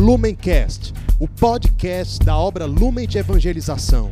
Lumencast, 0.00 0.94
o 1.20 1.28
podcast 1.28 2.24
da 2.24 2.34
obra 2.34 2.64
Lumen 2.64 3.06
de 3.06 3.18
Evangelização. 3.18 4.10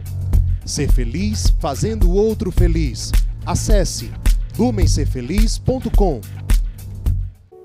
Ser 0.67 0.93
feliz 0.93 1.49
fazendo 1.59 2.11
o 2.11 2.15
outro 2.15 2.53
feliz. 2.53 3.11
Acesse 3.47 4.11
lumencerfeliz.com. 4.59 6.21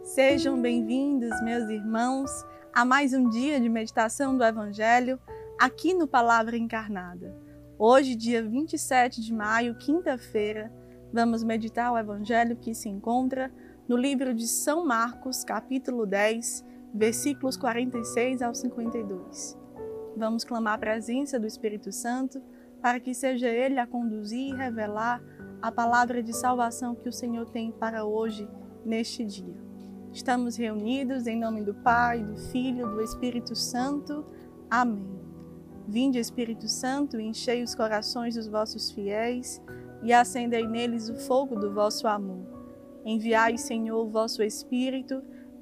Sejam 0.05 0.61
bem-vindos, 0.61 1.31
meus 1.43 1.69
irmãos, 1.69 2.31
a 2.73 2.85
mais 2.85 3.13
um 3.13 3.27
dia 3.27 3.59
de 3.59 3.67
meditação 3.67 4.37
do 4.37 4.43
Evangelho 4.45 5.19
aqui 5.59 5.93
no 5.93 6.07
Palavra 6.07 6.55
Encarnada. 6.55 7.35
Hoje, 7.77 8.15
dia 8.15 8.41
27 8.41 9.19
de 9.19 9.33
maio, 9.33 9.75
quinta-feira, 9.75 10.71
vamos 11.11 11.43
meditar 11.43 11.91
o 11.91 11.97
Evangelho 11.97 12.55
que 12.55 12.73
se 12.73 12.87
encontra 12.87 13.51
no 13.85 13.97
livro 13.97 14.33
de 14.33 14.47
São 14.47 14.85
Marcos, 14.85 15.43
capítulo 15.43 16.05
10, 16.05 16.71
versículos 16.93 17.57
46 17.57 18.41
ao 18.41 18.53
52. 18.53 19.57
Vamos 20.15 20.43
clamar 20.43 20.75
a 20.75 20.77
presença 20.77 21.39
do 21.39 21.47
Espírito 21.47 21.91
Santo 21.91 22.41
para 22.81 22.99
que 22.99 23.13
seja 23.13 23.47
Ele 23.47 23.79
a 23.79 23.87
conduzir 23.87 24.53
e 24.53 24.55
revelar 24.55 25.23
a 25.61 25.71
palavra 25.71 26.21
de 26.21 26.33
salvação 26.33 26.93
que 26.93 27.09
o 27.09 27.13
Senhor 27.13 27.49
tem 27.49 27.71
para 27.71 28.05
hoje, 28.05 28.47
neste 28.85 29.25
dia. 29.25 29.55
Estamos 30.11 30.55
reunidos 30.55 31.25
em 31.25 31.39
nome 31.39 31.63
do 31.63 31.73
Pai, 31.73 32.21
do 32.21 32.37
Filho, 32.51 32.87
do 32.89 33.01
Espírito 33.01 33.55
Santo. 33.55 34.25
Amém. 34.69 35.19
Vinde, 35.87 36.19
Espírito 36.19 36.67
Santo, 36.67 37.19
enchei 37.19 37.63
os 37.63 37.73
corações 37.73 38.35
dos 38.35 38.47
vossos 38.47 38.91
fiéis 38.91 39.61
e 40.03 40.13
acendei 40.13 40.67
neles 40.67 41.09
o 41.09 41.15
fogo 41.15 41.55
do 41.55 41.73
vosso 41.73 42.07
amor. 42.07 42.45
Enviai, 43.05 43.57
Senhor, 43.57 44.05
o 44.05 44.09
vosso 44.09 44.43
Espírito 44.43 45.23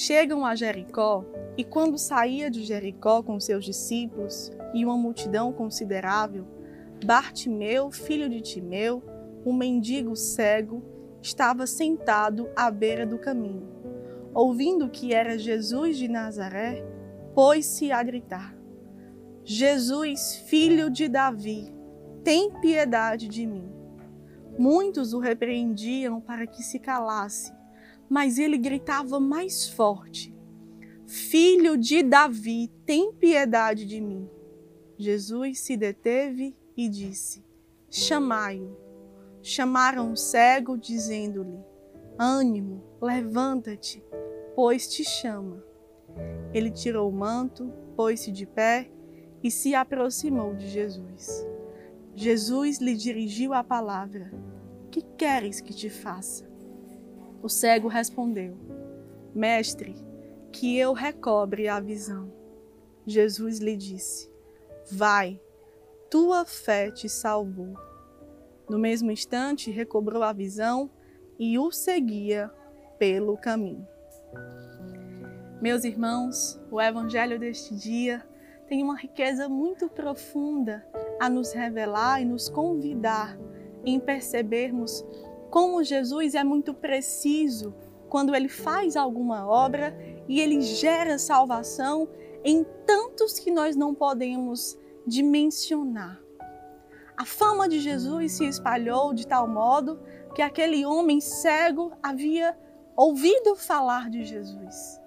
Chegam 0.00 0.46
a 0.46 0.54
Jericó, 0.54 1.24
e 1.56 1.64
quando 1.64 1.98
saía 1.98 2.48
de 2.48 2.62
Jericó 2.62 3.20
com 3.20 3.40
seus 3.40 3.64
discípulos 3.64 4.52
e 4.72 4.84
uma 4.84 4.96
multidão 4.96 5.52
considerável, 5.52 6.46
Bartimeu, 7.04 7.90
filho 7.90 8.28
de 8.28 8.40
Timeu, 8.40 9.02
um 9.44 9.52
mendigo 9.52 10.14
cego, 10.14 10.84
estava 11.20 11.66
sentado 11.66 12.48
à 12.54 12.70
beira 12.70 13.04
do 13.04 13.18
caminho. 13.18 13.68
Ouvindo 14.32 14.88
que 14.88 15.12
era 15.12 15.36
Jesus 15.36 15.96
de 15.96 16.06
Nazaré, 16.06 16.80
pôs-se 17.34 17.90
a 17.90 18.00
gritar: 18.00 18.56
Jesus, 19.42 20.36
filho 20.46 20.90
de 20.90 21.08
Davi, 21.08 21.74
tem 22.22 22.52
piedade 22.60 23.26
de 23.26 23.44
mim. 23.44 23.68
Muitos 24.56 25.12
o 25.12 25.18
repreendiam 25.18 26.20
para 26.20 26.46
que 26.46 26.62
se 26.62 26.78
calasse, 26.78 27.57
mas 28.08 28.38
ele 28.38 28.56
gritava 28.56 29.20
mais 29.20 29.68
forte: 29.68 30.34
Filho 31.06 31.76
de 31.76 32.02
Davi, 32.02 32.70
tem 32.84 33.12
piedade 33.12 33.84
de 33.84 34.00
mim. 34.00 34.28
Jesus 34.96 35.60
se 35.60 35.76
deteve 35.76 36.56
e 36.76 36.88
disse: 36.88 37.44
Chamai-o. 37.90 38.76
Chamaram 39.40 40.12
o 40.12 40.16
cego, 40.16 40.76
dizendo-lhe: 40.76 41.58
Ânimo, 42.18 42.82
levanta-te, 43.00 44.04
pois 44.54 44.88
te 44.88 45.04
chama. 45.04 45.62
Ele 46.52 46.70
tirou 46.70 47.08
o 47.08 47.12
manto, 47.12 47.72
pôs-se 47.96 48.32
de 48.32 48.44
pé 48.44 48.90
e 49.42 49.50
se 49.50 49.74
aproximou 49.74 50.54
de 50.54 50.68
Jesus. 50.68 51.46
Jesus 52.14 52.78
lhe 52.78 52.96
dirigiu 52.96 53.54
a 53.54 53.62
palavra: 53.62 54.32
Que 54.90 55.02
queres 55.02 55.60
que 55.60 55.72
te 55.72 55.88
faça? 55.88 56.47
O 57.42 57.48
cego 57.48 57.88
respondeu: 57.88 58.56
Mestre, 59.34 59.94
que 60.52 60.76
eu 60.76 60.92
recobre 60.92 61.68
a 61.68 61.80
visão. 61.80 62.32
Jesus 63.06 63.58
lhe 63.58 63.76
disse: 63.76 64.30
Vai, 64.90 65.40
tua 66.10 66.44
fé 66.44 66.90
te 66.90 67.08
salvou. 67.08 67.74
No 68.68 68.78
mesmo 68.78 69.10
instante, 69.10 69.70
recobrou 69.70 70.22
a 70.22 70.32
visão 70.32 70.90
e 71.38 71.58
o 71.58 71.70
seguia 71.70 72.50
pelo 72.98 73.36
caminho. 73.36 73.86
Meus 75.60 75.84
irmãos, 75.84 76.60
o 76.70 76.80
evangelho 76.80 77.38
deste 77.38 77.74
dia 77.74 78.24
tem 78.66 78.82
uma 78.82 78.96
riqueza 78.96 79.48
muito 79.48 79.88
profunda 79.88 80.86
a 81.18 81.28
nos 81.28 81.52
revelar 81.52 82.20
e 82.20 82.24
nos 82.24 82.48
convidar 82.48 83.38
em 83.84 83.98
percebermos 83.98 85.04
como 85.50 85.82
Jesus 85.82 86.34
é 86.34 86.44
muito 86.44 86.74
preciso 86.74 87.74
quando 88.08 88.34
ele 88.34 88.48
faz 88.48 88.96
alguma 88.96 89.46
obra 89.46 89.96
e 90.28 90.40
ele 90.40 90.60
gera 90.60 91.18
salvação 91.18 92.08
em 92.44 92.64
tantos 92.86 93.38
que 93.38 93.50
nós 93.50 93.76
não 93.76 93.94
podemos 93.94 94.78
dimensionar. 95.06 96.20
A 97.16 97.24
fama 97.24 97.68
de 97.68 97.80
Jesus 97.80 98.32
se 98.32 98.44
espalhou 98.46 99.12
de 99.12 99.26
tal 99.26 99.48
modo 99.48 100.00
que 100.34 100.42
aquele 100.42 100.86
homem 100.86 101.20
cego 101.20 101.92
havia 102.02 102.56
ouvido 102.96 103.56
falar 103.56 104.08
de 104.08 104.24
Jesus. 104.24 105.00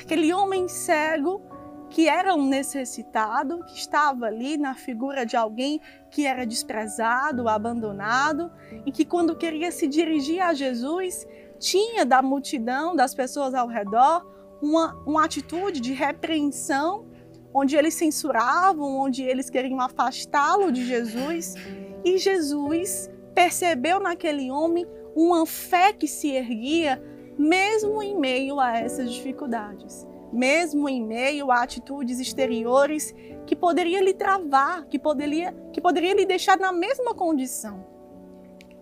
Aquele 0.00 0.32
homem 0.32 0.68
cego 0.68 1.42
que 1.90 2.08
era 2.08 2.34
um 2.34 2.46
necessitado, 2.46 3.64
que 3.66 3.76
estava 3.76 4.26
ali 4.26 4.56
na 4.56 4.74
figura 4.74 5.26
de 5.26 5.36
alguém 5.36 5.80
que 6.08 6.24
era 6.24 6.46
desprezado, 6.46 7.48
abandonado, 7.48 8.50
e 8.86 8.92
que 8.92 9.04
quando 9.04 9.36
queria 9.36 9.72
se 9.72 9.88
dirigir 9.88 10.40
a 10.40 10.54
Jesus, 10.54 11.26
tinha 11.58 12.06
da 12.06 12.22
multidão, 12.22 12.94
das 12.94 13.12
pessoas 13.12 13.54
ao 13.54 13.66
redor, 13.66 14.24
uma, 14.62 14.94
uma 15.04 15.24
atitude 15.24 15.80
de 15.80 15.92
repreensão, 15.92 17.06
onde 17.52 17.74
eles 17.76 17.94
censuravam, 17.94 18.96
onde 18.96 19.24
eles 19.24 19.50
queriam 19.50 19.80
afastá-lo 19.80 20.70
de 20.70 20.86
Jesus. 20.86 21.56
E 22.04 22.18
Jesus 22.18 23.10
percebeu 23.34 23.98
naquele 23.98 24.48
homem 24.50 24.86
uma 25.14 25.44
fé 25.44 25.92
que 25.92 26.06
se 26.06 26.30
erguia, 26.30 27.02
mesmo 27.36 28.00
em 28.00 28.16
meio 28.16 28.60
a 28.60 28.78
essas 28.78 29.12
dificuldades 29.12 30.08
mesmo 30.32 30.88
em 30.88 31.04
meio 31.04 31.50
a 31.50 31.62
atitudes 31.62 32.20
exteriores 32.20 33.14
que 33.46 33.56
poderia 33.56 34.00
lhe 34.00 34.14
travar, 34.14 34.86
que 34.86 34.98
poderia, 34.98 35.52
que 35.72 35.80
poderia 35.80 36.14
lhe 36.14 36.26
deixar 36.26 36.58
na 36.58 36.72
mesma 36.72 37.14
condição. 37.14 37.84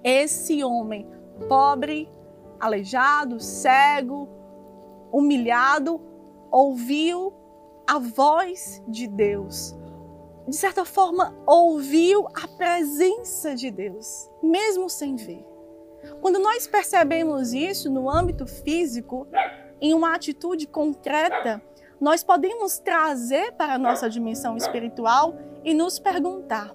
Esse 0.05 0.63
homem, 0.63 1.09
pobre, 1.49 2.09
aleijado, 2.61 3.41
cego, 3.41 4.29
humilhado, 5.13 6.01
ouviu 6.51 7.33
a 7.87 7.99
voz 7.99 8.83
de 8.87 9.07
Deus. 9.07 9.75
De 10.47 10.57
certa 10.57 10.85
forma, 10.85 11.35
ouviu 11.47 12.27
a 12.29 12.49
presença 12.57 13.55
de 13.55 13.71
Deus, 13.71 14.31
mesmo 14.43 14.89
sem 14.89 15.15
ver. 15.17 15.45
Quando 16.21 16.39
nós 16.39 16.67
percebemos 16.67 17.53
isso 17.53 17.91
no 17.91 18.09
âmbito 18.09 18.47
físico, 18.47 19.27
em 19.81 19.95
uma 19.95 20.15
atitude 20.15 20.67
concreta, 20.67 21.63
nós 22.01 22.23
podemos 22.23 22.79
trazer 22.79 23.53
para 23.53 23.75
a 23.75 23.79
nossa 23.79 24.09
dimensão 24.09 24.57
espiritual 24.57 25.35
e 25.65 25.75
nos 25.75 25.99
perguntar: 25.99 26.75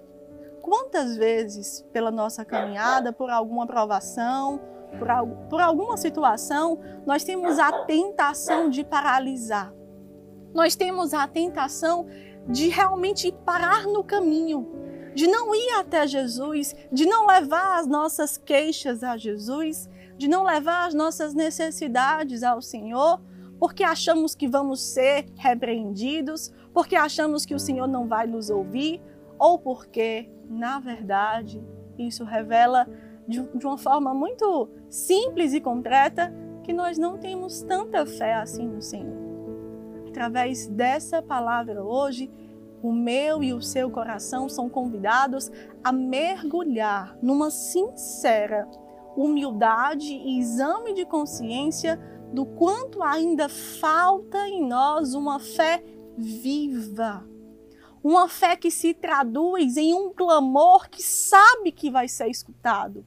quantas 0.62 1.16
vezes, 1.16 1.86
pela 1.94 2.12
nossa 2.12 2.44
caminhada, 2.44 3.14
por 3.14 3.30
alguma 3.30 3.66
provação, 3.66 4.60
por, 5.00 5.08
por 5.50 5.62
alguma 5.62 5.98
situação, 5.98 6.80
nós 7.06 7.24
temos 7.24 7.58
a 7.60 7.84
tentação 7.86 8.70
de 8.70 8.84
paralisar? 8.84 9.74
Nós 10.54 10.76
temos 10.76 11.14
a 11.14 11.28
tentação 11.28 12.06
de 12.48 12.68
realmente 12.68 13.32
parar 13.46 13.84
no 13.86 14.04
caminho, 14.04 14.73
de 15.14 15.28
não 15.28 15.54
ir 15.54 15.72
até 15.80 16.08
Jesus, 16.08 16.76
de 16.92 17.06
não 17.06 17.28
levar 17.28 17.80
as 17.80 17.88
nossas 17.88 18.38
queixas 18.38 19.04
a 19.04 19.18
Jesus, 19.18 19.90
de 20.18 20.28
não 20.28 20.44
levar 20.44 20.88
as 20.88 20.94
nossas 20.94 21.34
necessidades 21.34 22.44
ao 22.44 22.62
Senhor, 22.62 23.20
porque 23.60 23.84
achamos 23.84 24.36
que 24.36 24.48
vamos 24.48 24.82
ser 24.82 25.26
repreendidos, 25.38 26.52
porque 26.74 26.96
achamos 26.96 27.46
que 27.46 27.56
o 27.56 27.60
Senhor 27.60 27.88
não 27.88 28.08
vai 28.08 28.28
nos 28.28 28.50
ouvir, 28.50 29.02
ou 29.38 29.58
porque, 29.58 30.30
na 30.50 30.80
verdade, 30.80 31.64
isso 31.98 32.24
revela 32.24 32.88
de, 33.28 33.40
uma 33.64 33.78
forma 33.78 34.14
muito 34.14 34.70
simples 34.90 35.54
e 35.54 35.62
concreta 35.62 36.34
que 36.64 36.74
nós 36.74 36.98
não 36.98 37.18
temos 37.18 37.62
tanta 37.62 38.06
fé 38.06 38.36
assim 38.36 38.68
no 38.68 38.82
Senhor. 38.82 39.22
Através 40.08 40.68
dessa 40.68 41.22
palavra 41.22 41.84
hoje, 41.84 42.32
o 42.84 42.92
meu 42.92 43.42
e 43.42 43.54
o 43.54 43.62
seu 43.62 43.90
coração 43.90 44.50
são 44.50 44.70
convidados 44.70 45.50
a 45.82 45.92
mergulhar 45.94 47.18
numa 47.22 47.50
sincera 47.50 48.70
humildade 49.16 50.14
e 50.14 50.38
exame 50.38 50.94
de 50.94 51.06
consciência 51.06 51.98
do 52.34 52.46
quanto 52.46 53.02
ainda 53.02 53.48
falta 53.48 54.38
em 54.50 54.68
nós 54.68 55.14
uma 55.14 55.40
fé 55.40 55.82
viva. 56.18 57.26
Uma 58.04 58.28
fé 58.28 58.58
que 58.58 58.70
se 58.70 58.94
traduz 58.94 59.78
em 59.78 59.94
um 59.94 60.12
clamor 60.12 60.90
que 60.90 61.02
sabe 61.02 61.72
que 61.72 61.90
vai 61.90 62.10
ser 62.10 62.28
escutado. 62.28 63.06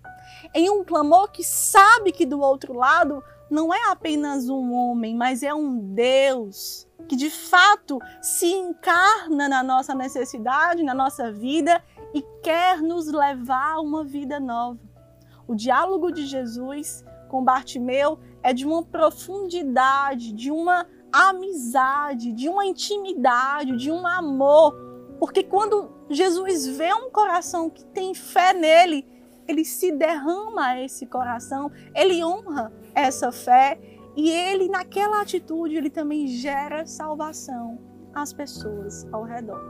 Em 0.54 0.70
um 0.70 0.82
clamor 0.82 1.30
que 1.30 1.44
sabe 1.44 2.12
que 2.12 2.24
do 2.24 2.40
outro 2.40 2.72
lado 2.72 3.22
não 3.50 3.74
é 3.74 3.90
apenas 3.90 4.48
um 4.48 4.72
homem, 4.72 5.14
mas 5.14 5.42
é 5.42 5.52
um 5.52 5.76
Deus 5.92 6.85
que 7.08 7.16
de 7.16 7.30
fato 7.30 7.98
se 8.20 8.46
encarna 8.46 9.48
na 9.48 9.62
nossa 9.62 9.94
necessidade, 9.94 10.82
na 10.82 10.94
nossa 10.94 11.30
vida 11.30 11.82
e 12.12 12.22
quer 12.42 12.80
nos 12.82 13.06
levar 13.06 13.74
a 13.74 13.80
uma 13.80 14.04
vida 14.04 14.40
nova. 14.40 14.80
O 15.46 15.54
diálogo 15.54 16.10
de 16.10 16.26
Jesus 16.26 17.04
com 17.28 17.44
Bartimeu 17.44 18.18
é 18.42 18.52
de 18.52 18.66
uma 18.66 18.82
profundidade, 18.82 20.32
de 20.32 20.50
uma 20.50 20.86
amizade, 21.12 22.32
de 22.32 22.48
uma 22.48 22.66
intimidade, 22.66 23.76
de 23.76 23.90
um 23.90 24.06
amor. 24.06 24.74
Porque 25.18 25.42
quando 25.42 25.90
Jesus 26.10 26.66
vê 26.66 26.92
um 26.92 27.10
coração 27.10 27.70
que 27.70 27.84
tem 27.84 28.14
fé 28.14 28.52
nele, 28.52 29.06
ele 29.48 29.64
se 29.64 29.92
derrama 29.92 30.66
a 30.66 30.82
esse 30.82 31.06
coração, 31.06 31.70
ele 31.94 32.24
honra 32.24 32.72
essa 32.94 33.30
fé 33.30 33.78
e 34.16 34.30
ele 34.30 34.68
naquela 34.68 35.20
atitude 35.20 35.76
ele 35.76 35.90
também 35.90 36.26
gera 36.26 36.86
salvação 36.86 37.78
às 38.14 38.32
pessoas 38.32 39.06
ao 39.12 39.22
redor. 39.22 39.60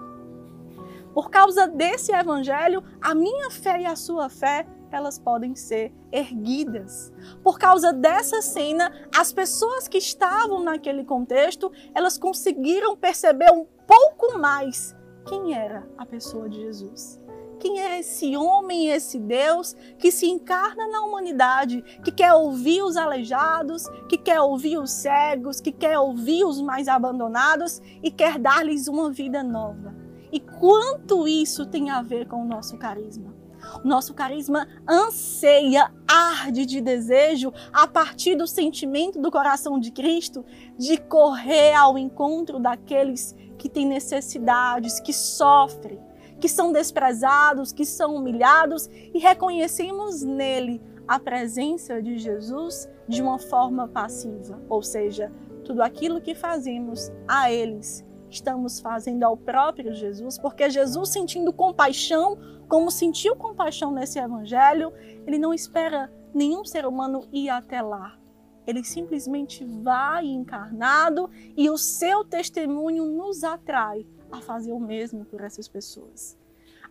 Por 1.12 1.30
causa 1.30 1.66
desse 1.66 2.12
evangelho, 2.12 2.84
a 3.00 3.14
minha 3.14 3.50
fé 3.50 3.80
e 3.80 3.86
a 3.86 3.96
sua 3.96 4.28
fé 4.28 4.66
elas 4.90 5.18
podem 5.18 5.54
ser 5.54 5.92
erguidas. 6.12 7.12
Por 7.42 7.58
causa 7.58 7.92
dessa 7.92 8.40
cena, 8.40 8.92
as 9.14 9.32
pessoas 9.32 9.88
que 9.88 9.98
estavam 9.98 10.62
naquele 10.62 11.04
contexto, 11.04 11.72
elas 11.94 12.16
conseguiram 12.16 12.96
perceber 12.96 13.50
um 13.52 13.66
pouco 13.86 14.38
mais 14.38 14.94
quem 15.26 15.54
era 15.54 15.88
a 15.98 16.06
pessoa 16.06 16.48
de 16.48 16.60
Jesus. 16.60 17.20
Quem 17.58 17.80
é 17.80 18.00
esse 18.00 18.36
homem, 18.36 18.88
esse 18.88 19.18
Deus 19.18 19.74
que 19.98 20.12
se 20.12 20.26
encarna 20.26 20.86
na 20.88 21.02
humanidade, 21.02 21.82
que 22.04 22.12
quer 22.12 22.32
ouvir 22.34 22.82
os 22.82 22.96
aleijados, 22.96 23.88
que 24.08 24.18
quer 24.18 24.40
ouvir 24.40 24.78
os 24.78 24.90
cegos, 24.90 25.60
que 25.60 25.72
quer 25.72 25.98
ouvir 25.98 26.44
os 26.44 26.60
mais 26.60 26.86
abandonados 26.86 27.80
e 28.02 28.10
quer 28.10 28.38
dar-lhes 28.38 28.88
uma 28.88 29.10
vida 29.10 29.42
nova. 29.42 29.94
E 30.30 30.40
quanto 30.40 31.26
isso 31.26 31.64
tem 31.66 31.90
a 31.90 32.02
ver 32.02 32.26
com 32.26 32.42
o 32.42 32.44
nosso 32.44 32.76
carisma? 32.76 33.34
O 33.82 33.88
nosso 33.88 34.14
carisma 34.14 34.68
anseia, 34.88 35.90
arde 36.06 36.66
de 36.66 36.80
desejo, 36.80 37.52
a 37.72 37.86
partir 37.86 38.34
do 38.34 38.46
sentimento 38.46 39.20
do 39.20 39.30
coração 39.30 39.78
de 39.78 39.90
Cristo, 39.90 40.44
de 40.78 40.98
correr 40.98 41.74
ao 41.74 41.96
encontro 41.96 42.58
daqueles 42.58 43.34
que 43.58 43.68
têm 43.68 43.86
necessidades, 43.86 45.00
que 45.00 45.12
sofrem, 45.12 45.98
que 46.40 46.48
são 46.48 46.72
desprezados, 46.72 47.72
que 47.72 47.84
são 47.84 48.16
humilhados 48.16 48.88
e 49.14 49.18
reconhecemos 49.18 50.22
nele 50.22 50.82
a 51.06 51.18
presença 51.18 52.02
de 52.02 52.18
Jesus 52.18 52.88
de 53.08 53.22
uma 53.22 53.38
forma 53.38 53.86
passiva, 53.88 54.60
ou 54.68 54.82
seja, 54.82 55.32
tudo 55.64 55.82
aquilo 55.82 56.20
que 56.20 56.34
fazemos 56.34 57.12
a 57.28 57.50
eles 57.50 58.04
estamos 58.30 58.80
fazendo 58.80 59.24
ao 59.24 59.36
próprio 59.36 59.94
Jesus, 59.94 60.38
porque 60.38 60.68
Jesus 60.68 61.10
sentindo 61.10 61.52
compaixão, 61.52 62.38
como 62.68 62.90
sentiu 62.90 63.36
compaixão 63.36 63.92
nesse 63.92 64.18
evangelho, 64.18 64.92
ele 65.26 65.38
não 65.38 65.54
espera 65.54 66.12
nenhum 66.34 66.64
ser 66.64 66.86
humano 66.86 67.26
ir 67.32 67.48
até 67.48 67.80
lá. 67.80 68.18
Ele 68.66 68.82
simplesmente 68.82 69.64
vai 69.64 70.26
encarnado 70.26 71.30
e 71.56 71.70
o 71.70 71.78
seu 71.78 72.24
testemunho 72.24 73.06
nos 73.06 73.44
atrai 73.44 74.04
a 74.38 74.40
fazer 74.40 74.72
o 74.72 74.80
mesmo 74.80 75.24
por 75.24 75.40
essas 75.40 75.68
pessoas. 75.68 76.36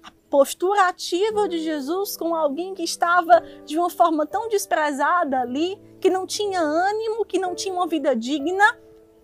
A 0.04 0.12
postura 0.30 0.88
ativa 0.88 1.48
de 1.48 1.60
Jesus 1.60 2.16
com 2.16 2.36
alguém 2.36 2.74
que 2.74 2.84
estava 2.84 3.42
de 3.66 3.78
uma 3.78 3.90
forma 3.90 4.26
tão 4.26 4.48
desprezada 4.48 5.40
ali, 5.40 5.80
que 6.00 6.10
não 6.10 6.28
tinha 6.28 6.62
ânimo, 6.62 7.26
que 7.26 7.40
não 7.40 7.56
tinha 7.56 7.74
uma 7.74 7.88
vida 7.88 8.16
digna, 8.16 8.78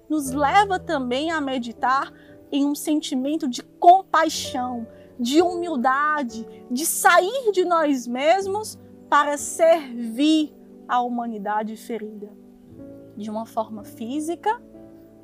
nos 0.10 0.32
leva 0.32 0.80
também 0.80 1.32
a 1.32 1.40
meditar 1.40 2.12
em 2.52 2.66
um 2.66 2.76
sentimento 2.76 3.48
de 3.48 3.64
compaixão, 3.64 4.88
de 5.20 5.42
humildade, 5.42 6.46
de 6.70 6.86
sair 6.86 7.52
de 7.52 7.64
nós 7.64 8.08
mesmos 8.08 8.78
para 9.10 9.38
servir 9.38 10.54
a 10.88 11.02
humanidade 11.02 11.78
ferida. 11.78 12.30
De 13.16 13.30
uma 13.30 13.46
forma 13.46 13.84
física, 13.84 14.62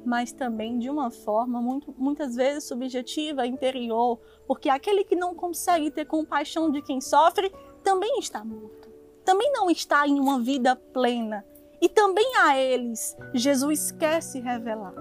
mas 0.07 0.31
também 0.31 0.79
de 0.79 0.89
uma 0.89 1.11
forma 1.11 1.61
muito, 1.61 1.93
muitas 1.97 2.33
vezes 2.33 2.63
subjetiva, 2.63 3.45
interior, 3.45 4.17
porque 4.47 4.69
aquele 4.69 5.03
que 5.03 5.17
não 5.17 5.35
consegue 5.35 5.91
ter 5.91 6.05
compaixão 6.05 6.71
de 6.71 6.81
quem 6.81 7.01
sofre 7.01 7.51
também 7.83 8.17
está 8.17 8.41
morto, 8.41 8.89
também 9.25 9.51
não 9.51 9.69
está 9.69 10.07
em 10.07 10.17
uma 10.17 10.39
vida 10.39 10.77
plena, 10.77 11.45
e 11.81 11.89
também 11.89 12.25
a 12.37 12.57
eles 12.57 13.17
Jesus 13.33 13.91
quer 13.91 14.23
se 14.23 14.39
revelar. 14.39 14.95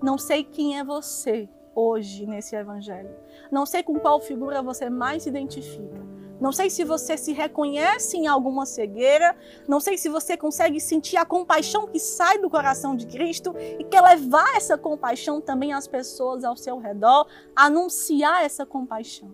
Não 0.00 0.16
sei 0.16 0.44
quem 0.44 0.78
é 0.78 0.84
você 0.84 1.48
hoje 1.74 2.24
nesse 2.24 2.54
evangelho. 2.54 3.10
Não 3.50 3.66
sei 3.66 3.82
com 3.82 3.98
qual 3.98 4.20
figura 4.20 4.62
você 4.62 4.88
mais 4.88 5.24
se 5.24 5.28
identifica. 5.28 6.11
Não 6.42 6.50
sei 6.50 6.68
se 6.68 6.82
você 6.82 7.16
se 7.16 7.32
reconhece 7.32 8.16
em 8.16 8.26
alguma 8.26 8.66
cegueira, 8.66 9.36
não 9.68 9.78
sei 9.78 9.96
se 9.96 10.08
você 10.08 10.36
consegue 10.36 10.80
sentir 10.80 11.16
a 11.16 11.24
compaixão 11.24 11.86
que 11.86 12.00
sai 12.00 12.38
do 12.38 12.50
coração 12.50 12.96
de 12.96 13.06
Cristo 13.06 13.54
e 13.78 13.84
quer 13.84 14.00
levar 14.00 14.56
essa 14.56 14.76
compaixão 14.76 15.40
também 15.40 15.72
às 15.72 15.86
pessoas 15.86 16.42
ao 16.42 16.56
seu 16.56 16.78
redor, 16.78 17.28
anunciar 17.54 18.44
essa 18.44 18.66
compaixão. 18.66 19.32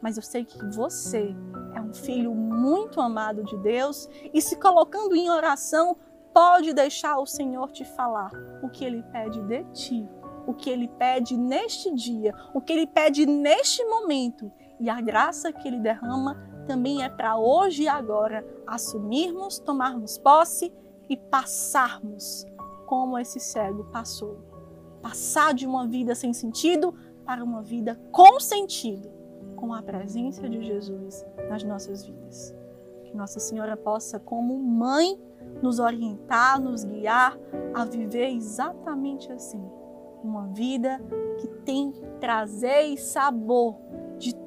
Mas 0.00 0.16
eu 0.16 0.22
sei 0.22 0.46
que 0.46 0.56
você 0.74 1.36
é 1.74 1.80
um 1.82 1.92
filho 1.92 2.34
muito 2.34 3.02
amado 3.02 3.44
de 3.44 3.58
Deus 3.58 4.08
e 4.32 4.40
se 4.40 4.56
colocando 4.56 5.14
em 5.14 5.28
oração, 5.28 5.94
pode 6.32 6.72
deixar 6.72 7.18
o 7.18 7.26
Senhor 7.26 7.70
te 7.70 7.84
falar 7.84 8.30
o 8.62 8.70
que 8.70 8.82
ele 8.82 9.02
pede 9.12 9.42
de 9.42 9.62
ti, 9.74 10.08
o 10.46 10.54
que 10.54 10.70
ele 10.70 10.88
pede 10.88 11.36
neste 11.36 11.92
dia, 11.94 12.34
o 12.54 12.62
que 12.62 12.72
ele 12.72 12.86
pede 12.86 13.26
neste 13.26 13.84
momento. 13.84 14.50
E 14.78 14.90
a 14.90 15.00
graça 15.00 15.52
que 15.52 15.66
ele 15.66 15.78
derrama 15.78 16.36
também 16.66 17.02
é 17.02 17.08
para 17.08 17.36
hoje 17.36 17.84
e 17.84 17.88
agora 17.88 18.46
assumirmos, 18.66 19.58
tomarmos 19.58 20.18
posse 20.18 20.72
e 21.08 21.16
passarmos 21.16 22.44
como 22.86 23.18
esse 23.18 23.40
cego 23.40 23.84
passou. 23.84 24.38
Passar 25.00 25.54
de 25.54 25.66
uma 25.66 25.86
vida 25.86 26.14
sem 26.14 26.32
sentido 26.32 26.94
para 27.24 27.42
uma 27.42 27.62
vida 27.62 28.00
com 28.10 28.40
sentido 28.40 29.16
com 29.56 29.72
a 29.72 29.82
presença 29.82 30.48
de 30.48 30.62
Jesus 30.62 31.24
nas 31.48 31.64
nossas 31.64 32.04
vidas. 32.04 32.54
Que 33.04 33.16
Nossa 33.16 33.40
Senhora 33.40 33.76
possa, 33.76 34.20
como 34.20 34.56
mãe, 34.58 35.18
nos 35.62 35.78
orientar, 35.78 36.60
nos 36.60 36.84
guiar 36.84 37.36
a 37.74 37.84
viver 37.84 38.28
exatamente 38.28 39.32
assim. 39.32 39.62
Uma 40.22 40.46
vida 40.48 41.00
que 41.38 41.48
tem 41.64 41.92
prazer 42.20 42.86
e 42.86 42.98
sabor 42.98 43.76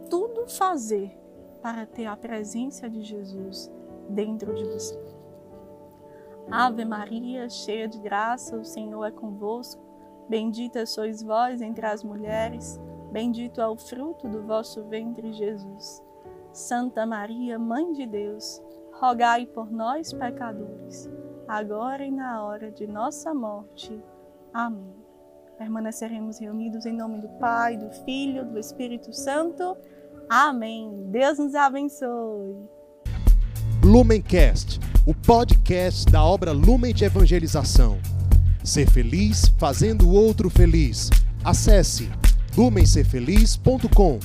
tudo 0.09 0.47
fazer 0.47 1.17
para 1.61 1.85
ter 1.85 2.05
a 2.05 2.15
presença 2.15 2.89
de 2.89 3.01
Jesus 3.03 3.71
dentro 4.09 4.53
de 4.53 4.63
você. 4.65 4.99
Ave 6.49 6.83
Maria, 6.83 7.49
cheia 7.49 7.87
de 7.87 7.99
graça, 7.99 8.57
o 8.57 8.65
Senhor 8.65 9.05
é 9.05 9.11
convosco. 9.11 9.81
Bendita 10.27 10.85
sois 10.85 11.21
vós 11.21 11.61
entre 11.61 11.85
as 11.85 12.03
mulheres 12.03 12.79
Bendito 13.11 13.59
é 13.59 13.67
o 13.67 13.75
fruto 13.75 14.27
do 14.27 14.43
vosso 14.43 14.83
ventre, 14.83 15.33
Jesus. 15.33 16.03
Santa 16.53 17.05
Maria, 17.05 17.57
Mãe 17.57 17.91
de 17.91 18.05
Deus, 18.05 18.61
rogai 18.93 19.45
por 19.47 19.71
nós, 19.71 20.13
pecadores, 20.13 21.09
agora 21.47 22.05
e 22.05 22.11
na 22.11 22.43
hora 22.43 22.71
de 22.71 22.85
nossa 22.85 23.33
morte. 23.33 23.99
Amém. 24.53 24.98
Permaneceremos 25.59 26.39
reunidos 26.39 26.85
em 26.85 26.95
nome 26.95 27.19
do 27.19 27.27
Pai, 27.37 27.75
do 27.75 27.91
Filho, 28.05 28.45
do 28.45 28.57
Espírito 28.57 29.11
Santo. 29.11 29.75
Amém. 30.29 30.89
Deus 31.11 31.37
nos 31.37 31.53
abençoe. 31.53 32.55
Lumencast, 33.83 34.79
o 35.05 35.13
podcast 35.13 36.09
da 36.09 36.23
obra 36.23 36.53
Lumen 36.53 36.93
de 36.93 37.03
Evangelização. 37.03 37.99
Ser 38.63 38.89
feliz 38.89 39.49
fazendo 39.59 40.07
o 40.07 40.13
outro 40.13 40.49
feliz. 40.49 41.09
Acesse 41.43 42.09
lumencerfeliz.com 42.55 44.19